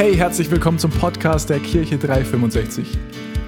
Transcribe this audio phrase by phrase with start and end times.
[0.00, 2.96] Hey, herzlich willkommen zum Podcast der Kirche 365.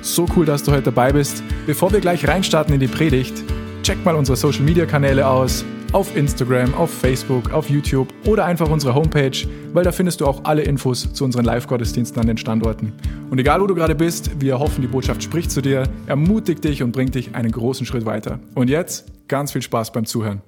[0.02, 1.42] So cool, dass du heute dabei bist.
[1.64, 3.42] Bevor wir gleich reinstarten in die Predigt,
[3.82, 5.64] check mal unsere Social Media Kanäle aus.
[5.92, 10.44] Auf Instagram, auf Facebook, auf YouTube oder einfach unsere Homepage, weil da findest du auch
[10.44, 12.92] alle Infos zu unseren Live-Gottesdiensten an den Standorten.
[13.30, 16.82] Und egal wo du gerade bist, wir hoffen, die Botschaft spricht zu dir, ermutigt dich
[16.82, 18.40] und bringt dich einen großen Schritt weiter.
[18.54, 20.42] Und jetzt ganz viel Spaß beim Zuhören.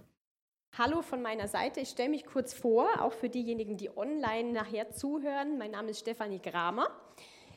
[0.76, 1.78] Hallo von meiner Seite.
[1.78, 5.56] Ich stelle mich kurz vor, auch für diejenigen, die online nachher zuhören.
[5.56, 6.88] Mein Name ist Stefanie Kramer.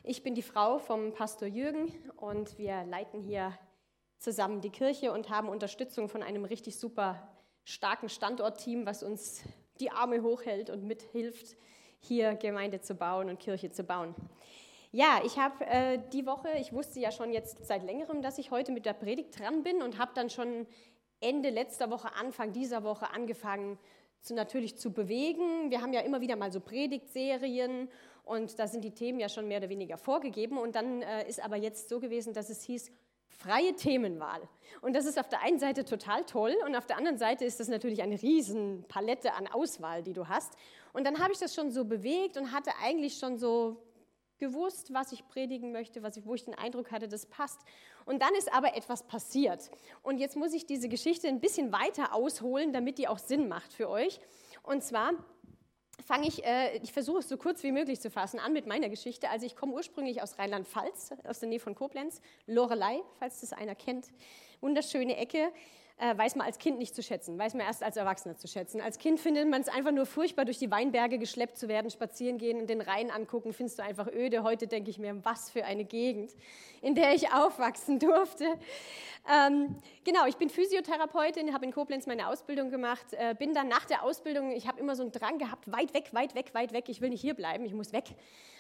[0.04, 3.58] Ich bin die Frau vom Pastor Jürgen und wir leiten hier
[4.20, 7.28] zusammen die Kirche und haben Unterstützung von einem richtig super
[7.64, 9.42] starken Standortteam, was uns
[9.80, 11.58] die Arme hochhält und mithilft,
[12.00, 14.14] hier Gemeinde zu bauen und Kirche zu bauen.
[14.92, 18.52] Ja, ich habe äh, die Woche, ich wusste ja schon jetzt seit längerem, dass ich
[18.52, 20.68] heute mit der Predigt dran bin und habe dann schon
[21.20, 23.78] Ende letzter Woche, Anfang dieser Woche angefangen,
[24.22, 25.72] zu, natürlich zu bewegen.
[25.72, 27.90] Wir haben ja immer wieder mal so Predigtserien
[28.24, 30.58] und da sind die Themen ja schon mehr oder weniger vorgegeben.
[30.58, 32.92] Und dann äh, ist aber jetzt so gewesen, dass es hieß,
[33.30, 34.42] freie Themenwahl.
[34.82, 37.60] Und das ist auf der einen Seite total toll und auf der anderen Seite ist
[37.60, 40.54] das natürlich eine riesen Palette an Auswahl, die du hast.
[40.94, 43.78] Und dann habe ich das schon so bewegt und hatte eigentlich schon so
[44.40, 47.60] gewusst, was ich predigen möchte, was ich, wo ich den Eindruck hatte, das passt.
[48.06, 49.70] Und dann ist aber etwas passiert.
[50.04, 53.74] Und jetzt muss ich diese Geschichte ein bisschen weiter ausholen, damit die auch Sinn macht
[53.74, 54.20] für euch.
[54.64, 55.14] Und zwar
[56.06, 58.90] fange ich, äh, ich versuche es so kurz wie möglich zu fassen, an mit meiner
[58.90, 59.30] Geschichte.
[59.30, 63.76] Also ich komme ursprünglich aus Rheinland-Pfalz, aus der Nähe von Koblenz, Lorelei, falls das einer
[63.76, 64.08] kennt.
[64.62, 65.52] Wunderschöne Ecke
[66.00, 68.82] äh, weiß man als Kind nicht zu schätzen, weiß man erst als Erwachsener zu schätzen.
[68.82, 72.38] Als Kind findet man es einfach nur furchtbar, durch die Weinberge geschleppt zu werden, spazieren
[72.38, 74.44] gehen und den Rhein angucken, findest du einfach öde.
[74.44, 76.32] Heute denke ich mir, was für eine Gegend,
[76.82, 78.46] in der ich aufwachsen durfte.
[79.28, 83.86] Ähm, genau, ich bin Physiotherapeutin, habe in Koblenz meine Ausbildung gemacht, äh, bin dann nach
[83.86, 86.86] der Ausbildung, ich habe immer so einen Drang gehabt, weit weg, weit weg, weit weg,
[86.90, 88.06] ich will nicht hier bleiben, ich muss weg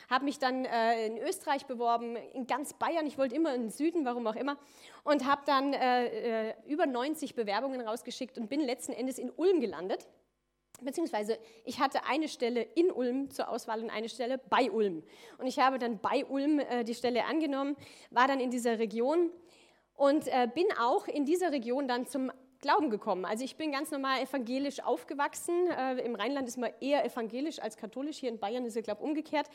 [0.09, 3.69] habe mich dann äh, in Österreich beworben, in ganz Bayern, ich wollte immer in den
[3.69, 4.57] Süden, warum auch immer,
[5.03, 9.59] und habe dann äh, äh über 90 Bewerbungen rausgeschickt und bin letzten Endes in Ulm
[9.59, 10.07] gelandet.
[10.81, 15.03] Beziehungsweise ich hatte eine Stelle in Ulm zur Auswahl und eine Stelle bei Ulm.
[15.39, 17.75] Und ich habe dann bei Ulm äh, die Stelle angenommen,
[18.11, 19.31] war dann in dieser Region
[19.95, 22.31] und äh, bin auch in dieser Region dann zum
[22.67, 23.23] Glauben gekommen.
[23.23, 25.67] Also ich bin ganz normal evangelisch aufgewachsen.
[25.67, 28.17] Äh, Im Rheinland ist man eher evangelisch als katholisch.
[28.17, 29.47] Hier in Bayern ist es, glaube ich, umgekehrt.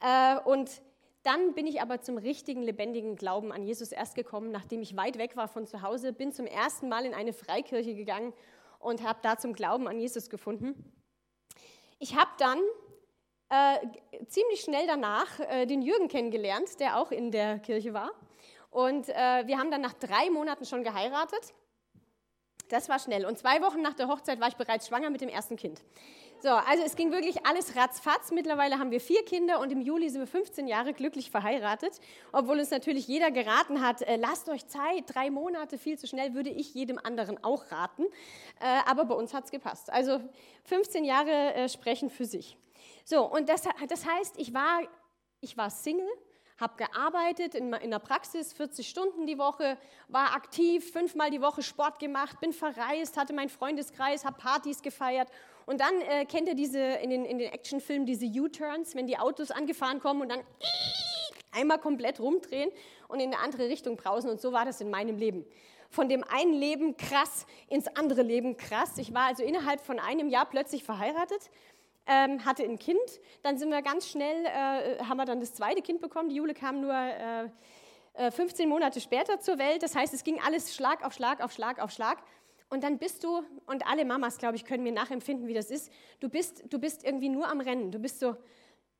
[0.00, 0.80] Äh, und
[1.24, 5.18] dann bin ich aber zum richtigen, lebendigen Glauben an Jesus erst gekommen, nachdem ich weit
[5.18, 8.32] weg war von zu Hause, bin zum ersten Mal in eine Freikirche gegangen
[8.78, 10.92] und habe da zum Glauben an Jesus gefunden.
[11.98, 12.60] Ich habe dann
[13.48, 18.12] äh, ziemlich schnell danach äh, den Jürgen kennengelernt, der auch in der Kirche war.
[18.70, 21.52] Und äh, wir haben dann nach drei Monaten schon geheiratet.
[22.70, 23.26] Das war schnell.
[23.26, 25.82] Und zwei Wochen nach der Hochzeit war ich bereits schwanger mit dem ersten Kind.
[26.42, 28.30] So, also es ging wirklich alles ratzfatz.
[28.30, 32.00] Mittlerweile haben wir vier Kinder und im Juli sind wir 15 Jahre glücklich verheiratet.
[32.32, 36.32] Obwohl uns natürlich jeder geraten hat, äh, lasst euch Zeit, drei Monate, viel zu schnell,
[36.32, 38.04] würde ich jedem anderen auch raten.
[38.60, 39.92] Äh, aber bei uns hat es gepasst.
[39.92, 40.20] Also
[40.64, 42.56] 15 Jahre äh, sprechen für sich.
[43.04, 44.80] So, und das, das heißt, ich war,
[45.40, 46.08] ich war Single,
[46.60, 49.78] habe gearbeitet in, in der Praxis 40 Stunden die Woche,
[50.08, 55.28] war aktiv, fünfmal die Woche Sport gemacht, bin verreist, hatte meinen Freundeskreis, habe Partys gefeiert.
[55.66, 59.18] Und dann äh, kennt ihr diese in den, in den Actionfilmen diese U-Turns, wenn die
[59.18, 60.42] Autos angefahren kommen und dann
[61.52, 62.70] einmal komplett rumdrehen
[63.08, 64.30] und in eine andere Richtung brausen.
[64.30, 65.44] Und so war das in meinem Leben.
[65.88, 68.98] Von dem einen Leben krass ins andere Leben krass.
[68.98, 71.50] Ich war also innerhalb von einem Jahr plötzlich verheiratet
[72.06, 72.98] ähm, hatte ein Kind.
[73.42, 76.28] Dann sind wir ganz schnell, äh, haben wir dann das zweite Kind bekommen.
[76.28, 79.82] Die Jule kam nur äh, 15 äh, Monate später zur Welt.
[79.82, 82.18] Das heißt, es ging alles Schlag auf Schlag auf Schlag auf Schlag.
[82.68, 85.90] Und dann bist du, und alle Mamas, glaube ich, können mir nachempfinden, wie das ist,
[86.20, 87.90] du bist, du bist irgendwie nur am Rennen.
[87.90, 88.36] Du bist so,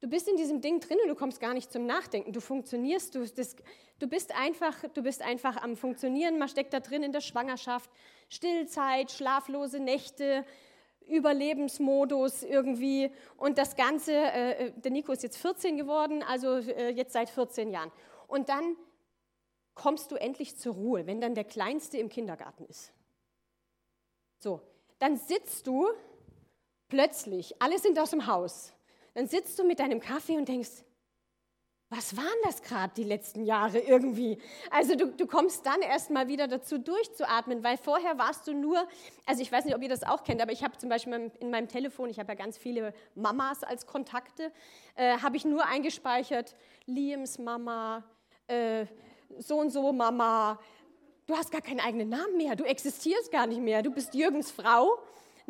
[0.01, 2.33] du bist in diesem Ding drin und du kommst gar nicht zum Nachdenken.
[2.33, 3.55] Du funktionierst, du, das,
[4.01, 6.39] du, bist einfach, du bist einfach am Funktionieren.
[6.39, 7.91] Man steckt da drin in der Schwangerschaft.
[8.29, 10.45] Stillzeit, schlaflose Nächte,
[11.07, 16.91] Überlebensmodus irgendwie und das Ganze, äh, äh der Nico ist jetzt 14 geworden, also äh,
[16.91, 17.91] jetzt seit 14 Jahren.
[18.29, 18.77] Und dann
[19.75, 22.93] kommst du endlich zur Ruhe, wenn dann der Kleinste im Kindergarten ist.
[24.39, 24.61] So,
[24.99, 25.89] dann sitzt du
[26.89, 28.73] plötzlich, alle sind aus dem Haus,
[29.15, 30.85] dann sitzt du mit deinem Kaffee und denkst,
[31.91, 34.39] was waren das gerade die letzten Jahre irgendwie?
[34.71, 38.87] Also du, du kommst dann erst mal wieder dazu durchzuatmen, weil vorher warst du nur,
[39.27, 41.51] also ich weiß nicht, ob ihr das auch kennt, aber ich habe zum Beispiel in
[41.51, 44.53] meinem Telefon, ich habe ja ganz viele Mamas als Kontakte,
[44.95, 46.55] äh, habe ich nur eingespeichert,
[46.87, 48.05] Liams Mama,
[48.47, 48.87] äh,
[49.39, 50.61] so und so Mama,
[51.27, 54.53] du hast gar keinen eigenen Namen mehr, du existierst gar nicht mehr, du bist Jürgens
[54.53, 54.97] Frau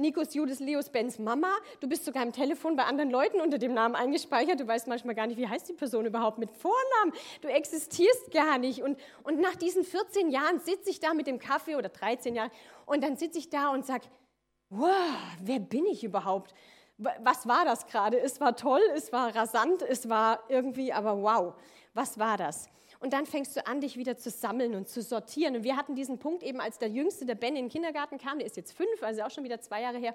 [0.00, 1.50] Nikos Judas Leos Bens Mama.
[1.80, 4.58] Du bist sogar im Telefon bei anderen Leuten unter dem Namen eingespeichert.
[4.58, 7.12] Du weißt manchmal gar nicht, wie heißt die Person überhaupt mit Vornamen.
[7.42, 8.82] Du existierst gar nicht.
[8.82, 12.50] Und, und nach diesen 14 Jahren sitze ich da mit dem Kaffee oder 13 Jahren
[12.86, 14.06] und dann sitze ich da und sage,
[14.70, 14.90] wow,
[15.42, 16.54] wer bin ich überhaupt?
[16.96, 18.18] Was war das gerade?
[18.18, 21.54] Es war toll, es war rasant, es war irgendwie, aber wow,
[21.94, 22.68] was war das?
[23.00, 25.56] Und dann fängst du an, dich wieder zu sammeln und zu sortieren.
[25.56, 28.38] Und wir hatten diesen Punkt eben, als der Jüngste, der Ben, in den Kindergarten kam,
[28.38, 30.14] der ist jetzt fünf, also auch schon wieder zwei Jahre her.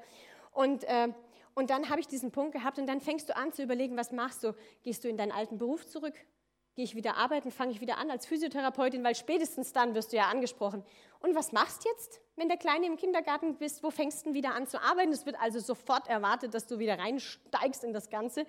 [0.52, 1.08] Und, äh,
[1.56, 4.12] und dann habe ich diesen Punkt gehabt und dann fängst du an zu überlegen, was
[4.12, 4.54] machst du?
[4.84, 6.14] Gehst du in deinen alten Beruf zurück?
[6.76, 7.52] Gehe ich wieder arbeiten?
[7.52, 9.04] Fange ich wieder an als Physiotherapeutin?
[9.04, 10.84] Weil spätestens dann wirst du ja angesprochen.
[11.22, 13.82] Und was machst jetzt, wenn der Kleine im Kindergarten bist?
[13.82, 15.12] Wo fängst du wieder an zu arbeiten?
[15.12, 18.46] Es wird also sofort erwartet, dass du wieder reinsteigst in das Ganze.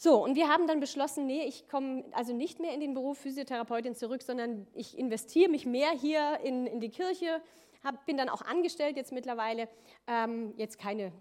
[0.00, 3.18] So, und wir haben dann beschlossen, nee, ich komme also nicht mehr in den Beruf
[3.18, 7.42] Physiotherapeutin zurück, sondern ich investiere mich mehr hier in, in die Kirche,
[7.82, 9.68] hab, bin dann auch angestellt jetzt mittlerweile,
[10.06, 11.12] ähm, jetzt keine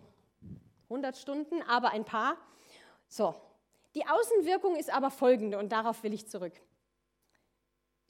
[0.89, 2.38] 100 Stunden, aber ein paar.
[3.07, 3.33] So,
[3.95, 6.53] die Außenwirkung ist aber folgende und darauf will ich zurück.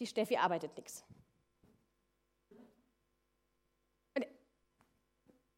[0.02, 1.06] Die Steffi arbeitet nichts.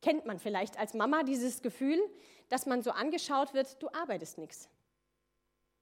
[0.03, 1.99] Kennt man vielleicht als Mama dieses Gefühl,
[2.47, 4.69] dass man so angeschaut wird, du arbeitest nichts.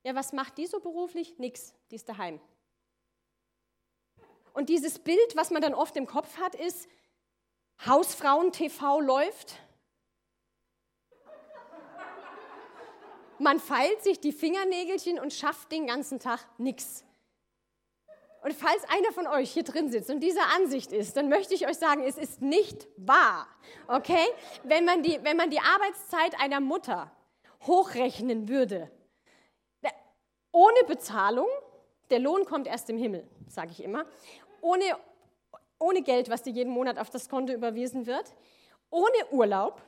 [0.07, 1.38] Ja, was macht die so beruflich?
[1.38, 2.39] Nix, die ist daheim.
[4.54, 6.88] Und dieses Bild, was man dann oft im Kopf hat, ist,
[7.86, 9.59] Hausfrauen-TV läuft.
[13.38, 17.04] Man feilt sich die Fingernägelchen und schafft den ganzen Tag nichts.
[18.44, 21.68] Und falls einer von euch hier drin sitzt und dieser Ansicht ist, dann möchte ich
[21.68, 23.45] euch sagen, es ist nicht wahr.
[23.89, 24.25] Okay?
[24.63, 27.12] Wenn man die, wenn man die Arbeitszeit einer Mutter
[27.63, 28.89] hochrechnen würde,
[30.57, 31.48] ohne Bezahlung,
[32.09, 34.06] der Lohn kommt erst im Himmel, sage ich immer,
[34.62, 34.86] ohne,
[35.77, 38.25] ohne Geld, was dir jeden Monat auf das Konto überwiesen wird,
[38.89, 39.83] ohne Urlaub,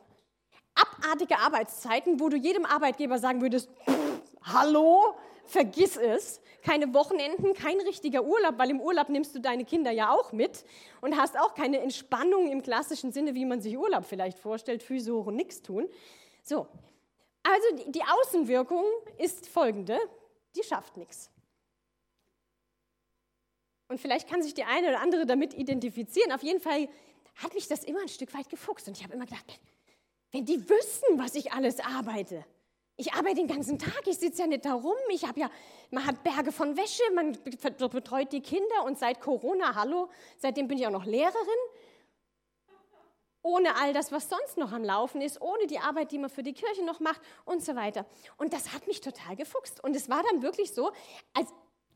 [0.76, 3.68] abartige Arbeitszeiten, wo du jedem Arbeitgeber sagen würdest,
[4.44, 9.90] hallo, vergiss es, keine Wochenenden, kein richtiger Urlaub, weil im Urlaub nimmst du deine Kinder
[9.90, 10.66] ja auch mit
[11.02, 15.12] und hast auch keine Entspannung im klassischen Sinne, wie man sich Urlaub vielleicht vorstellt, Füße
[15.12, 15.90] hoch und nichts tun.
[16.44, 16.68] So,
[17.42, 18.84] also die Außenwirkung
[19.18, 19.98] ist folgende,
[20.56, 21.30] die schafft nichts.
[23.88, 26.32] Und vielleicht kann sich die eine oder andere damit identifizieren.
[26.32, 26.88] Auf jeden Fall
[27.36, 28.88] hat mich das immer ein Stück weit gefuchst.
[28.88, 29.60] Und ich habe immer gedacht,
[30.32, 32.46] wenn die wüssten, was ich alles arbeite.
[32.98, 34.98] Ich arbeite den ganzen Tag, ich sitze ja nicht da rum.
[35.10, 35.50] Ich habe ja,
[35.90, 37.38] man hat Berge von Wäsche, man
[37.90, 41.60] betreut die Kinder und seit Corona, hallo, seitdem bin ich auch noch Lehrerin
[43.42, 46.44] ohne all das, was sonst noch am Laufen ist, ohne die Arbeit, die man für
[46.44, 48.06] die Kirche noch macht und so weiter.
[48.38, 49.84] Und das hat mich total gefuchst.
[49.84, 50.92] Und es war dann wirklich so,
[51.34, 51.48] als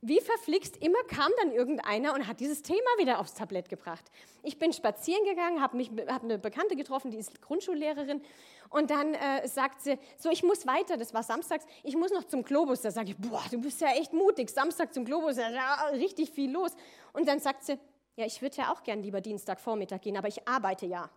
[0.05, 4.03] wie verflixt, immer kam dann irgendeiner und hat dieses Thema wieder aufs Tablett gebracht.
[4.41, 8.21] Ich bin spazieren gegangen, habe hab eine Bekannte getroffen, die ist Grundschullehrerin.
[8.69, 12.25] Und dann äh, sagt sie, so, ich muss weiter, das war samstags, ich muss noch
[12.25, 12.81] zum Globus.
[12.81, 16.31] Da sage ich, boah, du bist ja echt mutig, Samstag zum Globus, da ja richtig
[16.31, 16.71] viel los.
[17.13, 17.79] Und dann sagt sie,
[18.17, 21.09] ja, ich würde ja auch gern lieber Dienstagvormittag gehen, aber ich arbeite ja.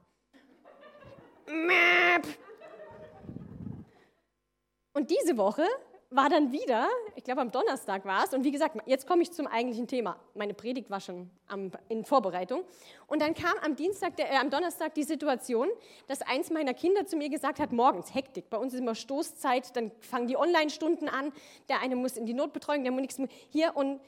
[4.93, 5.65] Und diese Woche
[6.11, 9.33] war dann wieder, ich glaube am Donnerstag war es, und wie gesagt, jetzt komme ich
[9.33, 10.17] zum eigentlichen Thema.
[10.35, 12.63] Meine Predigt war schon am, in Vorbereitung.
[13.07, 15.69] Und dann kam am, Dienstag, äh, am Donnerstag die Situation,
[16.07, 19.75] dass eins meiner Kinder zu mir gesagt hat, morgens Hektik, bei uns ist immer Stoßzeit,
[19.77, 21.33] dann fangen die Online-Stunden an,
[21.69, 24.01] der eine muss in die Notbetreuung, der muss nichts hier und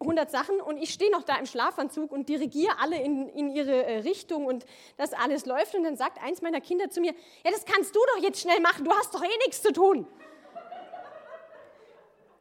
[0.00, 3.84] 100 Sachen und ich stehe noch da im Schlafanzug und dirigiere alle in, in ihre
[3.84, 4.64] äh, Richtung und
[4.96, 5.74] das alles läuft.
[5.74, 7.12] Und dann sagt eins meiner Kinder zu mir,
[7.44, 10.06] ja, das kannst du doch jetzt schnell machen, du hast doch eh nichts zu tun.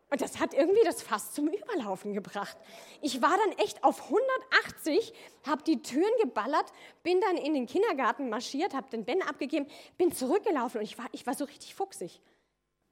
[0.10, 2.56] Und das hat irgendwie das Fass zum Überlaufen gebracht.
[3.02, 5.14] Ich war dann echt auf 180,
[5.46, 6.72] habe die Türen geballert,
[7.04, 11.08] bin dann in den Kindergarten marschiert, habe den Ben abgegeben, bin zurückgelaufen und ich war,
[11.12, 12.22] ich war so richtig fuchsig.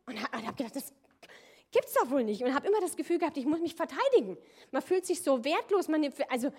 [0.07, 0.93] Und habe gedacht, das
[1.75, 2.41] Gibt es doch wohl nicht.
[2.41, 4.37] Und habe immer das Gefühl gehabt, ich muss mich verteidigen.
[4.71, 5.89] Man fühlt sich so wertlos.
[5.89, 6.53] Man, also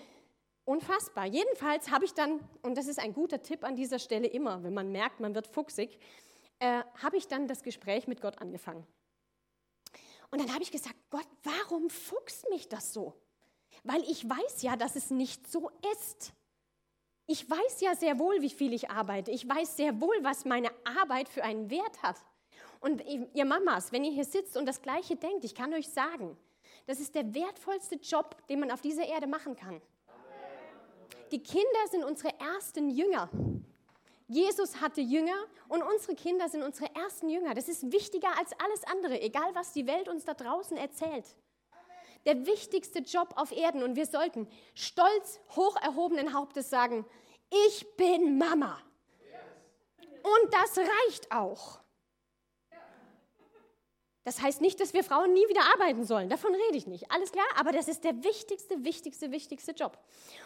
[0.66, 1.24] unfassbar.
[1.24, 4.74] Jedenfalls habe ich dann, und das ist ein guter Tipp an dieser Stelle immer, wenn
[4.74, 5.98] man merkt, man wird fuchsig,
[6.58, 8.86] äh, habe ich dann das Gespräch mit Gott angefangen.
[10.30, 13.14] Und dann habe ich gesagt, Gott, warum fuchst mich das so?
[13.84, 16.34] Weil ich weiß ja, dass es nicht so ist.
[17.26, 19.30] Ich weiß ja sehr wohl, wie viel ich arbeite.
[19.30, 22.16] Ich weiß sehr wohl, was meine Arbeit für einen Wert hat.
[22.86, 23.02] Und
[23.34, 26.38] ihr Mamas, wenn ihr hier sitzt und das Gleiche denkt, ich kann euch sagen,
[26.86, 29.82] das ist der wertvollste Job, den man auf dieser Erde machen kann.
[31.32, 33.28] Die Kinder sind unsere ersten Jünger.
[34.28, 35.34] Jesus hatte Jünger
[35.66, 37.54] und unsere Kinder sind unsere ersten Jünger.
[37.54, 41.24] Das ist wichtiger als alles andere, egal was die Welt uns da draußen erzählt.
[42.24, 47.04] Der wichtigste Job auf Erden und wir sollten stolz, hoch erhobenen Hauptes sagen,
[47.50, 48.80] ich bin Mama.
[50.22, 51.80] Und das reicht auch.
[54.26, 56.28] Das heißt nicht, dass wir Frauen nie wieder arbeiten sollen.
[56.28, 57.12] Davon rede ich nicht.
[57.12, 57.46] Alles klar?
[57.60, 59.96] Aber das ist der wichtigste, wichtigste, wichtigste Job.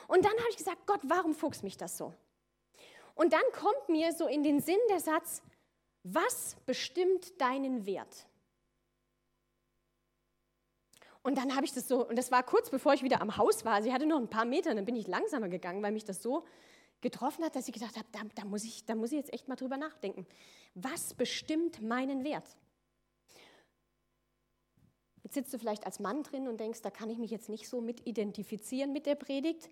[0.07, 2.13] Und dann habe ich gesagt, Gott, warum fuchst mich das so?
[3.15, 5.41] Und dann kommt mir so in den Sinn der Satz,
[6.03, 8.27] was bestimmt deinen Wert?
[11.23, 13.65] Und dann habe ich das so, und das war kurz bevor ich wieder am Haus
[13.65, 16.23] war, ich hatte noch ein paar Meter, dann bin ich langsamer gegangen, weil mich das
[16.23, 16.45] so
[17.01, 19.49] getroffen hat, dass ich gedacht habe, da, da, muss ich, da muss ich jetzt echt
[19.49, 20.27] mal drüber nachdenken.
[20.75, 22.45] Was bestimmt meinen Wert?
[25.23, 27.69] Jetzt sitzt du vielleicht als Mann drin und denkst, da kann ich mich jetzt nicht
[27.69, 29.71] so mit identifizieren mit der Predigt.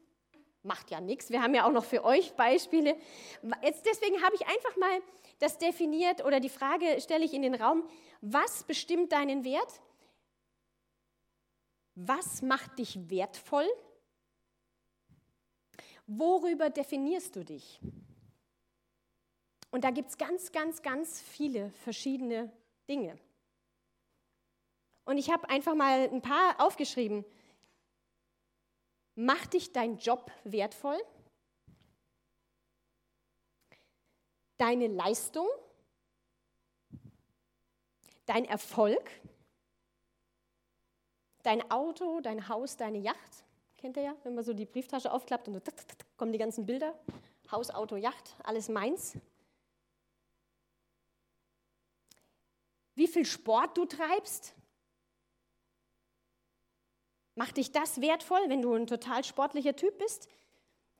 [0.62, 1.30] Macht ja nichts.
[1.30, 2.96] Wir haben ja auch noch für euch Beispiele.
[3.62, 5.00] Jetzt deswegen habe ich einfach mal
[5.38, 7.88] das definiert oder die Frage stelle ich in den Raum,
[8.20, 9.80] was bestimmt deinen Wert?
[11.94, 13.68] Was macht dich wertvoll?
[16.06, 17.80] Worüber definierst du dich?
[19.70, 22.50] Und da gibt es ganz, ganz, ganz viele verschiedene
[22.88, 23.18] Dinge.
[25.08, 27.24] Und ich habe einfach mal ein paar aufgeschrieben.
[29.14, 30.98] Macht dich dein Job wertvoll?
[34.58, 35.48] Deine Leistung?
[38.26, 39.10] Dein Erfolg?
[41.48, 43.44] dein Auto, dein Haus, deine Yacht.
[43.78, 45.60] Kennt ihr ja, wenn man so die Brieftasche aufklappt und so
[46.18, 46.94] kommen die ganzen Bilder.
[47.50, 49.16] Haus, Auto, Yacht, alles meins.
[52.94, 54.52] Wie viel Sport du treibst?
[57.38, 60.28] Macht dich das wertvoll, wenn du ein total sportlicher Typ bist?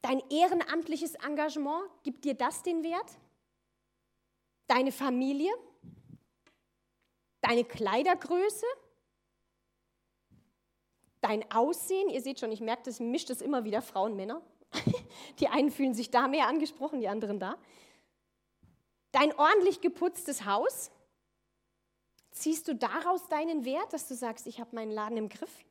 [0.03, 3.19] Dein ehrenamtliches Engagement, gibt dir das den Wert?
[4.69, 5.51] Deine Familie?
[7.41, 8.67] Deine Kleidergröße?
[11.23, 14.41] Dein Aussehen, ihr seht schon, ich merke, das mischt es immer wieder Frauen, Männer.
[15.41, 17.59] Die einen fühlen sich da mehr angesprochen, die anderen da.
[19.11, 20.93] Dein ordentlich geputztes Haus,
[22.31, 25.65] ziehst du daraus deinen Wert, dass du sagst, ich habe meinen Laden im Griff?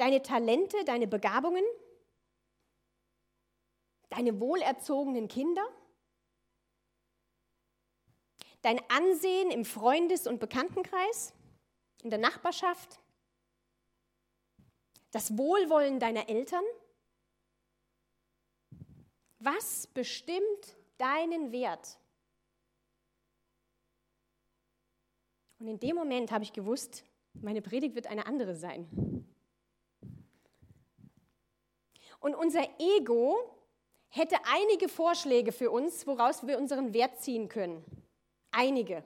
[0.00, 1.62] Deine Talente, deine Begabungen,
[4.08, 5.62] deine wohlerzogenen Kinder,
[8.62, 11.34] dein Ansehen im Freundes- und Bekanntenkreis,
[12.02, 12.98] in der Nachbarschaft,
[15.10, 16.64] das Wohlwollen deiner Eltern?
[19.38, 21.98] Was bestimmt deinen Wert?
[25.58, 27.04] Und in dem Moment habe ich gewusst,
[27.34, 28.88] meine Predigt wird eine andere sein.
[32.20, 33.36] Und unser Ego
[34.08, 37.84] hätte einige Vorschläge für uns, woraus wir unseren Wert ziehen können.
[38.50, 39.04] Einige.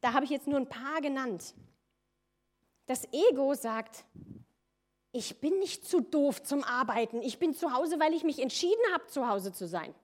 [0.00, 1.54] Da habe ich jetzt nur ein paar genannt.
[2.86, 4.04] Das Ego sagt,
[5.12, 7.22] ich bin nicht zu doof zum Arbeiten.
[7.22, 9.94] Ich bin zu Hause, weil ich mich entschieden habe, zu Hause zu sein.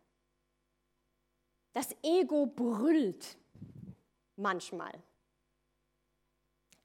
[1.75, 3.37] Das Ego brüllt
[4.37, 4.93] manchmal.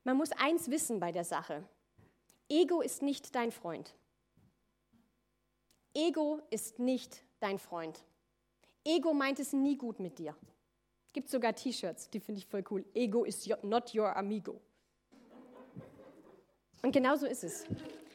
[0.03, 1.67] Man muss eins wissen bei der Sache.
[2.50, 3.94] Ego ist nicht dein Freund.
[5.97, 8.03] Ego ist nicht dein Freund.
[8.85, 10.35] Ego meint es nie gut mit dir.
[11.11, 12.85] Gibt sogar T-Shirts, die finde ich voll cool.
[12.93, 14.61] Ego is not your amigo.
[16.83, 17.65] Und genau so ist es.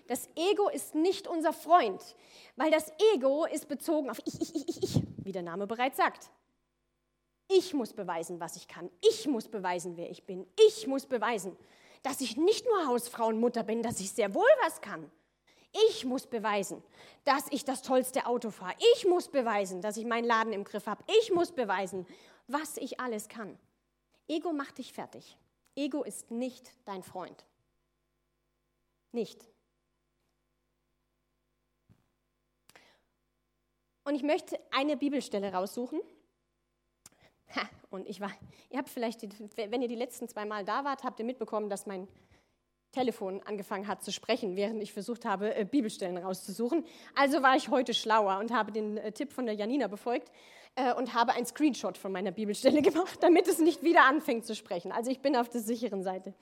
[0.06, 2.00] Das Ego ist nicht unser Freund,
[2.54, 5.96] weil das Ego ist bezogen auf ich, ich, ich, ich, ich, wie der Name bereits
[5.96, 6.30] sagt.
[7.48, 8.90] Ich muss beweisen, was ich kann.
[9.00, 10.46] Ich muss beweisen, wer ich bin.
[10.68, 11.56] Ich muss beweisen,
[12.04, 15.10] dass ich nicht nur Hausfrau und Mutter bin, dass ich sehr wohl was kann.
[15.88, 16.82] Ich muss beweisen,
[17.24, 18.74] dass ich das tollste Auto fahre.
[18.94, 21.02] Ich muss beweisen, dass ich meinen Laden im Griff habe.
[21.20, 22.06] Ich muss beweisen,
[22.46, 23.58] was ich alles kann.
[24.28, 25.36] Ego macht dich fertig.
[25.74, 27.44] Ego ist nicht dein Freund.
[29.12, 29.48] Nicht.
[34.04, 36.00] Und ich möchte eine Bibelstelle raussuchen.
[37.54, 38.32] Ha, und ich war,
[38.70, 39.22] ihr habt vielleicht,
[39.56, 42.08] wenn ihr die letzten zwei Mal da wart, habt ihr mitbekommen, dass mein
[42.92, 46.84] Telefon angefangen hat zu sprechen, während ich versucht habe, äh, Bibelstellen rauszusuchen.
[47.14, 50.30] Also war ich heute schlauer und habe den äh, Tipp von der Janina befolgt
[50.76, 54.54] äh, und habe einen Screenshot von meiner Bibelstelle gemacht, damit es nicht wieder anfängt zu
[54.54, 54.92] sprechen.
[54.92, 56.34] Also ich bin auf der sicheren Seite.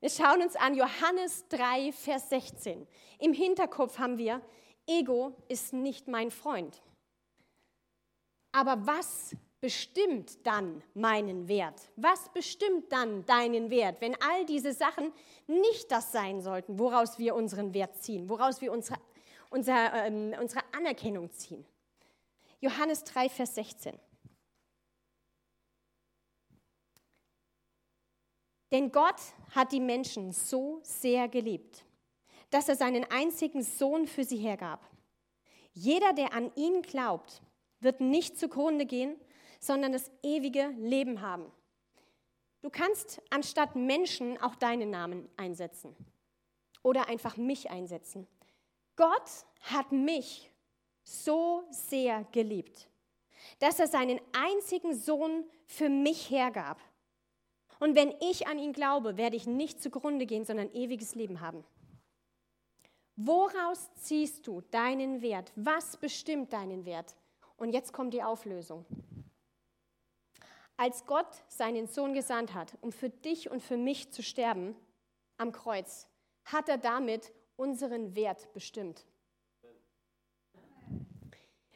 [0.00, 2.86] Wir schauen uns an Johannes 3, Vers 16.
[3.18, 4.42] Im Hinterkopf haben wir,
[4.86, 6.82] Ego ist nicht mein Freund.
[8.52, 9.34] Aber was
[9.66, 11.90] bestimmt dann meinen Wert?
[11.96, 15.12] Was bestimmt dann deinen Wert, wenn all diese Sachen
[15.48, 19.00] nicht das sein sollten, woraus wir unseren Wert ziehen, woraus wir unsere,
[19.50, 21.66] unser, ähm, unsere Anerkennung ziehen?
[22.60, 23.98] Johannes 3, Vers 16.
[28.70, 29.20] Denn Gott
[29.50, 31.84] hat die Menschen so sehr geliebt,
[32.50, 34.88] dass er seinen einzigen Sohn für sie hergab.
[35.72, 37.42] Jeder, der an ihn glaubt,
[37.80, 39.16] wird nicht zugrunde gehen,
[39.60, 41.50] sondern das ewige Leben haben.
[42.62, 45.94] Du kannst anstatt Menschen auch deinen Namen einsetzen
[46.82, 48.26] oder einfach mich einsetzen.
[48.96, 50.50] Gott hat mich
[51.04, 52.88] so sehr geliebt,
[53.60, 56.80] dass er seinen einzigen Sohn für mich hergab.
[57.78, 61.64] Und wenn ich an ihn glaube, werde ich nicht zugrunde gehen, sondern ewiges Leben haben.
[63.16, 65.52] Woraus ziehst du deinen Wert?
[65.56, 67.16] Was bestimmt deinen Wert?
[67.56, 68.84] Und jetzt kommt die Auflösung.
[70.76, 74.76] Als Gott seinen Sohn gesandt hat, um für dich und für mich zu sterben
[75.38, 76.08] am Kreuz,
[76.44, 79.06] hat er damit unseren Wert bestimmt.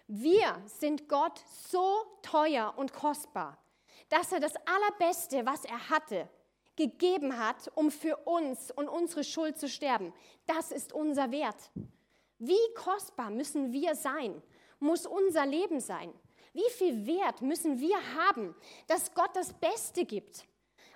[0.07, 3.57] Wir sind Gott so teuer und kostbar,
[4.09, 6.29] dass er das Allerbeste, was er hatte,
[6.77, 10.13] gegeben hat, um für uns und unsere Schuld zu sterben.
[10.47, 11.71] Das ist unser Wert.
[12.39, 14.43] Wie kostbar müssen wir sein?
[14.79, 16.13] Muss unser Leben sein?
[16.53, 18.55] Wie viel Wert müssen wir haben,
[18.89, 20.45] dass Gott das Beste gibt?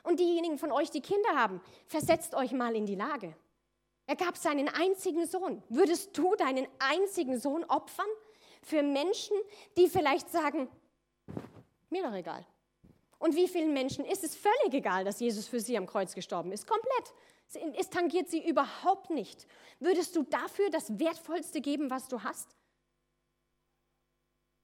[0.02, 3.34] Und diejenigen von euch, die Kinder haben, versetzt euch mal in die Lage.
[4.06, 5.62] Er gab seinen einzigen Sohn.
[5.68, 8.06] Würdest du deinen einzigen Sohn opfern
[8.62, 9.37] für Menschen,
[9.76, 10.68] die vielleicht sagen,
[11.88, 12.44] mir doch egal.
[13.18, 16.52] Und wie vielen Menschen ist es völlig egal, dass Jesus für sie am Kreuz gestorben
[16.52, 16.66] ist?
[16.66, 17.14] Komplett.
[17.78, 19.46] Es tangiert sie überhaupt nicht.
[19.78, 22.54] Würdest du dafür das Wertvollste geben, was du hast?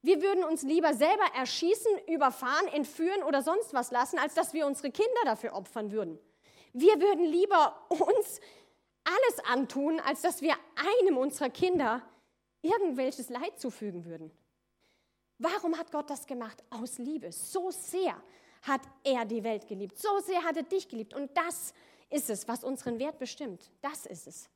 [0.03, 4.65] Wir würden uns lieber selber erschießen, überfahren, entführen oder sonst was lassen, als dass wir
[4.65, 6.19] unsere Kinder dafür opfern würden.
[6.73, 8.39] Wir würden lieber uns
[9.03, 12.01] alles antun, als dass wir einem unserer Kinder
[12.61, 14.31] irgendwelches Leid zufügen würden.
[15.37, 16.63] Warum hat Gott das gemacht?
[16.69, 17.31] Aus Liebe.
[17.31, 18.15] So sehr
[18.61, 19.97] hat er die Welt geliebt.
[19.97, 21.13] So sehr hat er dich geliebt.
[21.15, 21.73] Und das
[22.09, 23.71] ist es, was unseren Wert bestimmt.
[23.81, 24.49] Das ist es.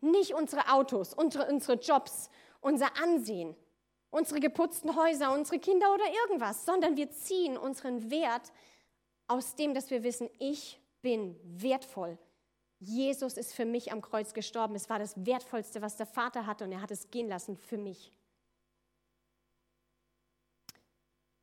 [0.00, 2.28] Nicht unsere Autos, unsere, unsere Jobs,
[2.60, 3.56] unser Ansehen,
[4.12, 8.52] unsere geputzten Häuser, unsere Kinder oder irgendwas, sondern wir ziehen unseren Wert
[9.26, 12.18] aus dem, dass wir wissen, ich bin wertvoll.
[12.78, 14.74] Jesus ist für mich am Kreuz gestorben.
[14.74, 17.78] Es war das Wertvollste, was der Vater hatte und er hat es gehen lassen für
[17.78, 18.12] mich.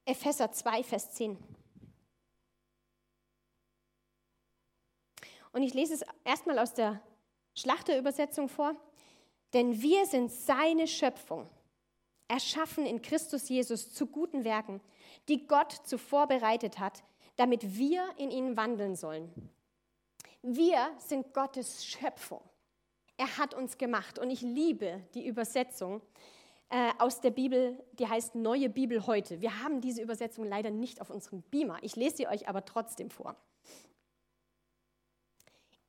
[0.05, 1.37] Epheser 2, Vers 10.
[5.51, 7.01] Und ich lese es erstmal aus der
[7.55, 8.75] Schlachterübersetzung vor.
[9.53, 11.49] Denn wir sind seine Schöpfung,
[12.29, 14.79] erschaffen in Christus Jesus zu guten Werken,
[15.27, 17.03] die Gott zuvor bereitet hat,
[17.35, 19.29] damit wir in ihnen wandeln sollen.
[20.41, 22.41] Wir sind Gottes Schöpfung.
[23.17, 24.17] Er hat uns gemacht.
[24.17, 26.01] Und ich liebe die Übersetzung
[26.69, 29.41] äh, aus der Bibel, die heißt Neue Bibel heute.
[29.41, 31.79] Wir haben diese Übersetzung leider nicht auf unserem Beamer.
[31.81, 33.35] Ich lese sie euch aber trotzdem vor.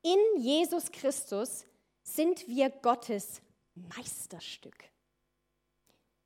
[0.03, 1.67] In Jesus Christus
[2.03, 3.43] sind wir Gottes
[3.75, 4.91] Meisterstück.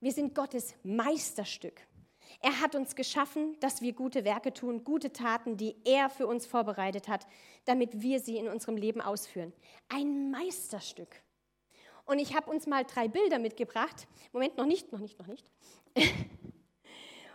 [0.01, 1.81] Wir sind Gottes Meisterstück.
[2.41, 6.47] Er hat uns geschaffen, dass wir gute Werke tun, gute Taten, die er für uns
[6.47, 7.27] vorbereitet hat,
[7.65, 9.53] damit wir sie in unserem Leben ausführen.
[9.89, 11.23] Ein Meisterstück.
[12.07, 14.07] Und ich habe uns mal drei Bilder mitgebracht.
[14.33, 15.51] Moment, noch nicht, noch nicht, noch nicht.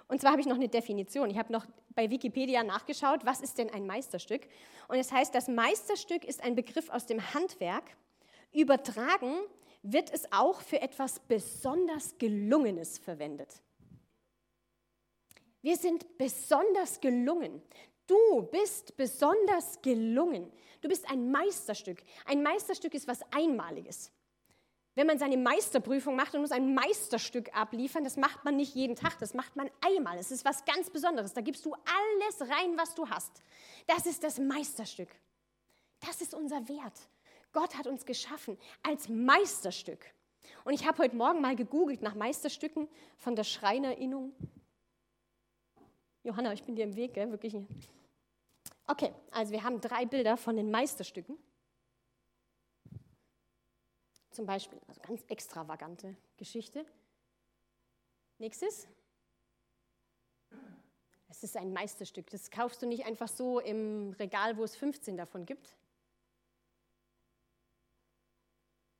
[0.07, 1.29] Und zwar habe ich noch eine Definition.
[1.29, 4.47] Ich habe noch bei Wikipedia nachgeschaut, was ist denn ein Meisterstück?
[4.87, 7.83] Und es heißt, das Meisterstück ist ein Begriff aus dem Handwerk.
[8.51, 9.35] Übertragen
[9.81, 13.61] wird es auch für etwas besonders Gelungenes verwendet.
[15.61, 17.61] Wir sind besonders gelungen.
[18.07, 20.51] Du bist besonders gelungen.
[20.81, 22.03] Du bist ein Meisterstück.
[22.25, 24.11] Ein Meisterstück ist was Einmaliges.
[24.95, 28.95] Wenn man seine Meisterprüfung macht und muss ein Meisterstück abliefern, das macht man nicht jeden
[28.95, 30.17] Tag, das macht man einmal.
[30.17, 31.33] Es ist was ganz Besonderes.
[31.33, 33.31] Da gibst du alles rein, was du hast.
[33.87, 35.09] Das ist das Meisterstück.
[36.01, 37.07] Das ist unser Wert.
[37.51, 40.05] Gott hat uns geschaffen als Meisterstück.
[40.65, 44.33] Und ich habe heute Morgen mal gegoogelt nach Meisterstücken von der Schreinerinnung
[46.23, 47.31] Johanna, ich bin dir im Weg, gell?
[47.31, 47.55] wirklich.
[48.85, 51.37] Okay, also wir haben drei Bilder von den Meisterstücken.
[54.31, 56.85] Zum Beispiel, also ganz extravagante Geschichte.
[58.37, 58.87] Nächstes.
[61.29, 62.29] Es ist ein Meisterstück.
[62.29, 65.77] Das kaufst du nicht einfach so im Regal, wo es 15 davon gibt.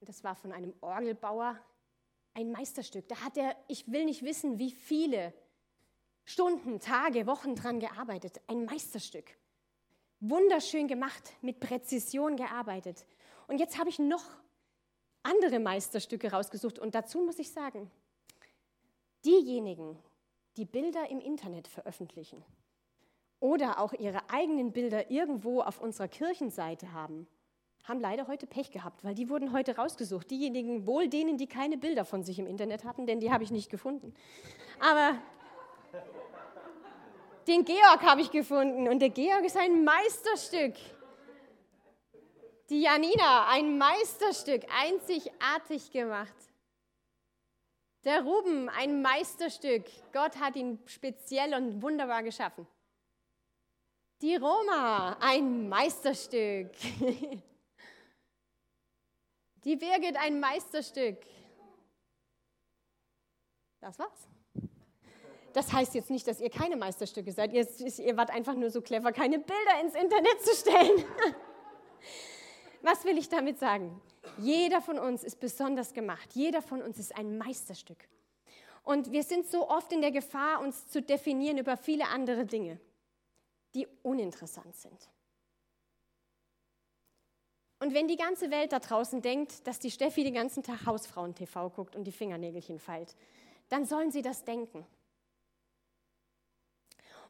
[0.01, 1.59] Das war von einem Orgelbauer
[2.33, 3.07] ein Meisterstück.
[3.09, 5.33] Da hat er, ich will nicht wissen, wie viele
[6.23, 8.39] Stunden, Tage, Wochen dran gearbeitet.
[8.47, 9.38] Ein Meisterstück.
[10.21, 13.05] Wunderschön gemacht, mit Präzision gearbeitet.
[13.47, 14.23] Und jetzt habe ich noch
[15.23, 16.79] andere Meisterstücke rausgesucht.
[16.79, 17.91] Und dazu muss ich sagen,
[19.25, 19.97] diejenigen,
[20.55, 22.43] die Bilder im Internet veröffentlichen
[23.39, 27.27] oder auch ihre eigenen Bilder irgendwo auf unserer Kirchenseite haben,
[27.89, 30.32] haben leider heute Pech gehabt, weil die wurden heute rausgesucht.
[30.32, 33.52] Diejenigen, wohl denen, die keine Bilder von sich im Internet hatten, denn die habe ich
[33.52, 34.13] nicht gefunden.
[34.80, 35.17] Aber
[37.49, 40.75] Den Georg habe ich gefunden und der Georg ist ein Meisterstück.
[42.69, 46.36] Die Janina, ein Meisterstück, einzigartig gemacht.
[48.04, 49.86] Der Ruben, ein Meisterstück.
[50.13, 52.67] Gott hat ihn speziell und wunderbar geschaffen.
[54.21, 56.69] Die Roma, ein Meisterstück.
[59.63, 61.17] Die Birgit, ein Meisterstück.
[63.82, 64.28] Das war's.
[65.54, 67.54] Das heißt jetzt nicht, dass ihr keine Meisterstücke seid.
[67.54, 71.06] Ihr, ihr wart einfach nur so clever, keine Bilder ins Internet zu stellen.
[72.82, 74.00] Was will ich damit sagen?
[74.38, 76.30] Jeder von uns ist besonders gemacht.
[76.34, 78.08] Jeder von uns ist ein Meisterstück.
[78.84, 82.80] Und wir sind so oft in der Gefahr, uns zu definieren über viele andere Dinge,
[83.76, 85.10] die uninteressant sind.
[87.80, 91.70] Und wenn die ganze Welt da draußen denkt, dass die Steffi den ganzen Tag Hausfrauen-TV
[91.70, 93.15] guckt und die Fingernägelchen feilt,
[93.70, 94.86] dann sollen sie das denken.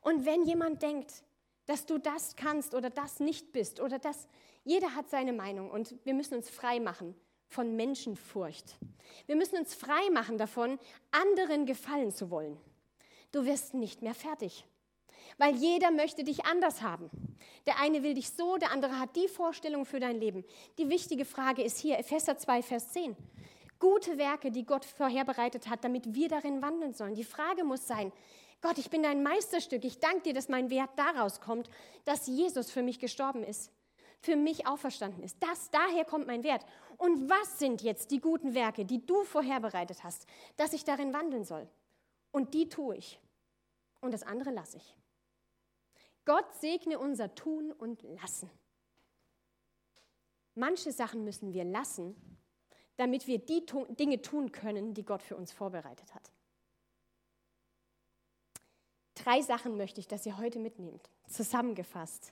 [0.01, 1.23] Und wenn jemand denkt,
[1.65, 4.27] dass du das kannst oder das nicht bist oder das,
[4.63, 7.15] jeder hat seine Meinung und wir müssen uns frei machen
[7.47, 8.77] von Menschenfurcht.
[9.27, 10.79] Wir müssen uns frei machen davon,
[11.11, 12.57] anderen gefallen zu wollen.
[13.31, 14.65] Du wirst nicht mehr fertig,
[15.37, 17.09] weil jeder möchte dich anders haben.
[17.65, 20.43] Der eine will dich so, der andere hat die Vorstellung für dein Leben.
[20.77, 23.15] Die wichtige Frage ist hier, Epheser 2, Vers 10.
[23.79, 27.15] Gute Werke, die Gott vorherbereitet hat, damit wir darin wandeln sollen.
[27.15, 28.11] Die Frage muss sein,
[28.61, 29.85] Gott, ich bin dein Meisterstück.
[29.85, 31.69] Ich danke dir, dass mein Wert daraus kommt,
[32.03, 33.71] dass Jesus für mich gestorben ist,
[34.19, 35.37] für mich auferstanden ist.
[35.39, 36.65] Das, daher kommt mein Wert.
[36.97, 40.25] Und was sind jetzt die guten Werke, die du vorherbereitet hast,
[40.57, 41.69] dass ich darin wandeln soll?
[42.31, 43.19] Und die tue ich.
[44.01, 44.95] Und das andere lasse ich.
[46.29, 48.51] Gott segne unser Tun und Lassen.
[50.53, 52.15] Manche Sachen müssen wir lassen,
[52.97, 53.65] damit wir die
[53.95, 56.31] Dinge tun können, die Gott für uns vorbereitet hat.
[59.15, 61.09] Drei Sachen möchte ich, dass ihr heute mitnehmt.
[61.27, 62.31] Zusammengefasst.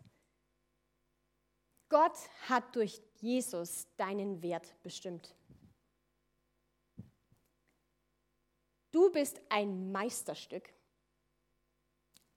[1.90, 5.36] Gott hat durch Jesus deinen Wert bestimmt.
[8.92, 10.72] Du bist ein Meisterstück,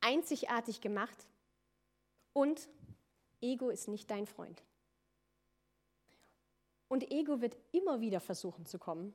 [0.01, 1.27] einzigartig gemacht
[2.33, 2.69] und
[3.41, 4.63] Ego ist nicht dein Freund.
[6.89, 9.15] Und Ego wird immer wieder versuchen zu kommen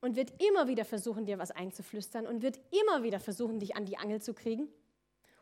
[0.00, 3.86] und wird immer wieder versuchen, dir was einzuflüstern und wird immer wieder versuchen, dich an
[3.86, 4.68] die Angel zu kriegen.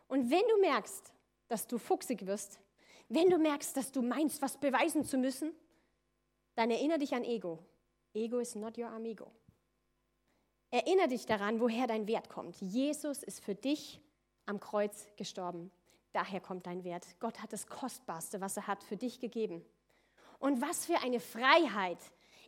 [0.09, 1.13] Und wenn du merkst,
[1.49, 2.61] dass du fuchsig wirst,
[3.09, 5.53] wenn du merkst, dass du meinst, was beweisen zu müssen,
[6.55, 7.59] dann erinnere dich an Ego.
[8.15, 9.31] Ego is not your amigo.
[10.71, 12.61] Erinnere dich daran, woher dein Wert kommt.
[12.61, 14.01] Jesus ist für dich
[14.47, 15.71] am Kreuz gestorben.
[16.13, 17.07] Daher kommt dein Wert.
[17.21, 19.65] Gott hat das Kostbarste, was er hat, für dich gegeben.
[20.39, 21.99] Und was für eine Freiheit,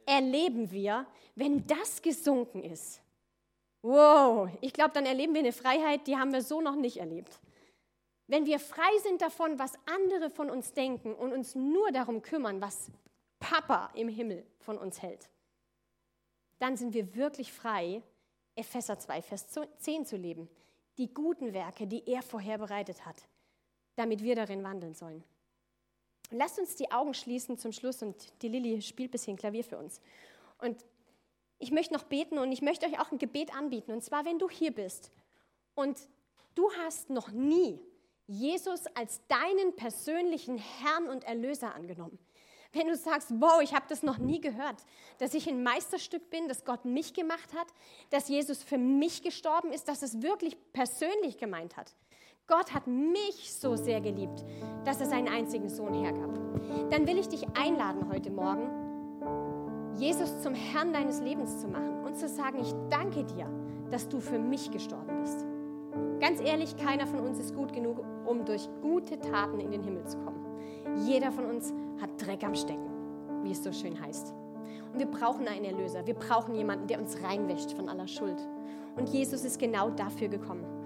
[0.06, 3.00] erleben wir, wenn das gesunken ist?
[3.82, 7.40] Wow, ich glaube, dann erleben wir eine Freiheit, die haben wir so noch nicht erlebt.
[8.26, 12.60] Wenn wir frei sind davon, was andere von uns denken und uns nur darum kümmern,
[12.60, 12.90] was
[13.38, 15.28] Papa im Himmel von uns hält,
[16.58, 18.02] dann sind wir wirklich frei,
[18.54, 19.48] Epheser 2, Vers
[19.78, 20.48] 10 zu leben.
[20.96, 23.28] Die guten Werke, die er vorher bereitet hat,
[23.96, 25.24] damit wir darin wandeln sollen.
[26.30, 29.78] Lasst uns die Augen schließen zum Schluss und die Lilly spielt ein bisschen Klavier für
[29.78, 30.00] uns.
[30.58, 30.84] Und
[31.58, 33.92] ich möchte noch beten und ich möchte euch auch ein Gebet anbieten.
[33.92, 35.12] Und zwar, wenn du hier bist
[35.74, 35.98] und
[36.54, 37.80] du hast noch nie
[38.26, 42.18] Jesus als deinen persönlichen Herrn und Erlöser angenommen.
[42.72, 44.84] Wenn du sagst, wow, ich habe das noch nie gehört,
[45.18, 47.68] dass ich ein Meisterstück bin, dass Gott mich gemacht hat,
[48.10, 51.94] dass Jesus für mich gestorben ist, dass es wirklich persönlich gemeint hat,
[52.46, 54.44] Gott hat mich so sehr geliebt,
[54.84, 56.38] dass er seinen einzigen Sohn hergab.
[56.90, 58.68] Dann will ich dich einladen heute Morgen,
[59.96, 63.48] Jesus zum Herrn deines Lebens zu machen und zu sagen, ich danke dir,
[63.90, 65.46] dass du für mich gestorben bist.
[66.20, 70.04] Ganz ehrlich, keiner von uns ist gut genug, um durch gute Taten in den Himmel
[70.06, 70.44] zu kommen.
[71.06, 72.90] Jeder von uns hat Dreck am Stecken,
[73.42, 74.34] wie es so schön heißt.
[74.92, 76.06] Und wir brauchen einen Erlöser.
[76.06, 78.46] Wir brauchen jemanden, der uns reinwäscht von aller Schuld.
[78.96, 80.83] Und Jesus ist genau dafür gekommen.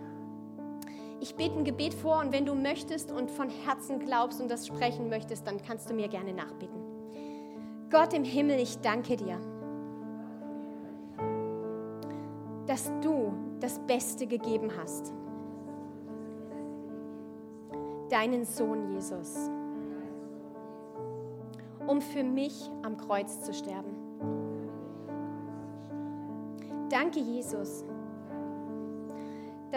[1.21, 4.67] Ich bete ein Gebet vor und wenn du möchtest und von Herzen glaubst und das
[4.67, 6.81] sprechen möchtest, dann kannst du mir gerne nachbeten.
[7.91, 9.39] Gott im Himmel, ich danke dir,
[12.67, 15.13] dass du das Beste gegeben hast.
[18.11, 19.35] Deinen Sohn Jesus,
[21.87, 23.97] um für mich am Kreuz zu sterben.
[26.91, 27.85] Danke, Jesus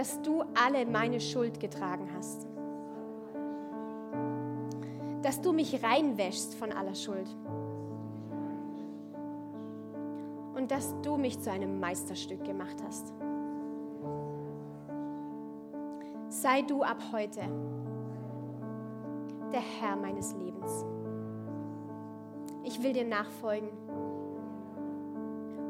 [0.02, 2.48] dass du alle meine Schuld getragen hast.
[5.22, 7.30] Dass du mich reinwäschst von aller Schuld.
[10.56, 13.14] Und dass du mich zu einem Meisterstück gemacht hast.
[16.30, 17.42] sei du ab heute
[19.52, 20.84] der Herr meines Lebens.
[22.64, 23.70] Ich will dir nachfolgen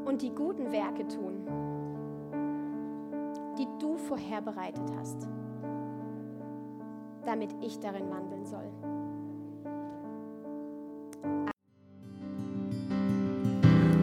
[0.06, 1.46] und die guten Werke tun,
[4.12, 5.30] vorherbereitet hast,
[7.26, 8.70] damit ich darin wandeln soll.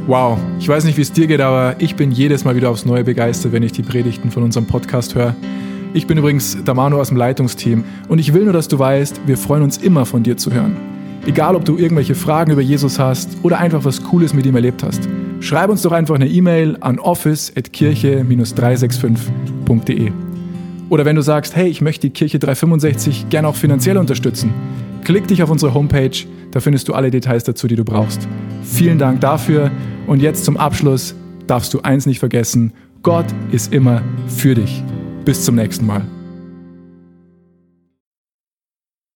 [0.06, 2.86] Wow, ich weiß nicht, wie es dir geht, aber ich bin jedes Mal wieder aufs
[2.86, 5.36] Neue begeistert, wenn ich die Predigten von unserem Podcast höre.
[5.92, 9.36] Ich bin übrigens Damano aus dem Leitungsteam und ich will nur, dass du weißt, wir
[9.36, 10.74] freuen uns immer von dir zu hören.
[11.26, 14.82] Egal, ob du irgendwelche Fragen über Jesus hast oder einfach was Cooles mit ihm erlebt
[14.82, 15.06] hast.
[15.40, 16.98] Schreib uns doch einfach eine E-Mail an
[19.68, 20.12] office.kirche-365.de.
[20.90, 24.52] Oder wenn du sagst, hey, ich möchte die Kirche 365 gerne auch finanziell unterstützen,
[25.04, 26.16] klick dich auf unsere Homepage,
[26.50, 28.26] da findest du alle Details dazu, die du brauchst.
[28.62, 29.70] Vielen Dank dafür
[30.06, 31.14] und jetzt zum Abschluss
[31.46, 34.82] darfst du eins nicht vergessen, Gott ist immer für dich.
[35.24, 36.17] Bis zum nächsten Mal.